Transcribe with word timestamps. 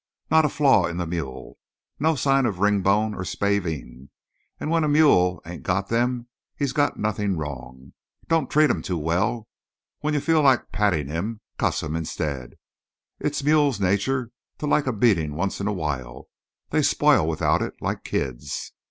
"Not 0.31 0.45
a 0.45 0.49
flaw 0.49 0.87
in 0.87 0.97
the 0.97 1.05
mule; 1.05 1.59
no 1.99 2.15
sign 2.15 2.47
of 2.47 2.57
ringbone 2.57 3.13
or 3.13 3.23
spavin, 3.23 4.09
and 4.59 4.71
when 4.71 4.83
a 4.83 4.87
mule 4.87 5.43
ain't 5.45 5.61
got 5.61 5.89
them, 5.89 6.25
he's 6.55 6.73
got 6.73 6.97
nothin' 6.97 7.37
wrong. 7.37 7.93
Don't 8.27 8.49
treat 8.49 8.71
him 8.71 8.81
too 8.81 8.97
well. 8.97 9.47
When 9.99 10.15
you 10.15 10.19
feel 10.19 10.41
like 10.41 10.71
pattin' 10.71 11.07
him, 11.07 11.41
cuss 11.59 11.83
him 11.83 11.95
instead. 11.95 12.55
It's 13.19 13.43
mule 13.43 13.75
nature 13.79 14.31
to 14.57 14.65
like 14.65 14.87
a 14.87 14.91
beatin' 14.91 15.35
once 15.35 15.61
in 15.61 15.67
a 15.67 15.71
while; 15.71 16.29
they 16.71 16.81
spoil 16.81 17.27
without 17.27 17.61
it, 17.61 17.75
like 17.79 18.03
kids. 18.03 18.71